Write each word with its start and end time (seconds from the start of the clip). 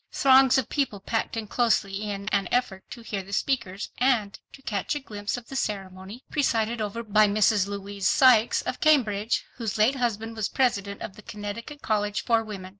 Throngs 0.11 0.57
of 0.57 0.67
people 0.67 0.99
packed 0.99 1.37
in 1.37 1.45
closely 1.45 2.09
in 2.09 2.27
an 2.29 2.47
effort 2.51 2.83
to 2.89 3.03
hear 3.03 3.21
the 3.21 3.31
speakers, 3.33 3.91
and 3.99 4.39
to 4.51 4.63
catch 4.63 4.95
a 4.95 4.99
glimpse 4.99 5.37
of 5.37 5.47
the 5.47 5.55
ceremony, 5.55 6.23
presided 6.31 6.81
over 6.81 7.03
by 7.03 7.27
Mrs. 7.27 7.67
Louise 7.67 8.07
Sykes 8.09 8.63
of 8.63 8.79
Cambridge, 8.81 9.45
whose 9.57 9.77
late 9.77 9.97
husband 9.97 10.35
was 10.35 10.49
President 10.49 11.03
of 11.03 11.17
the 11.17 11.21
Connecticut 11.21 11.83
College 11.83 12.23
for 12.23 12.43
Women. 12.43 12.69